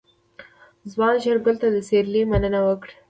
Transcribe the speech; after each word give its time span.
ځوان 0.91 1.15
شېرګل 1.23 1.55
ته 1.61 1.67
د 1.71 1.77
سيرلي 1.87 2.21
مننه 2.31 2.59
وکړه. 2.67 2.93